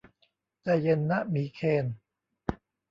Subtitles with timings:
[0.63, 1.85] ใจเย็นนะหมีเคน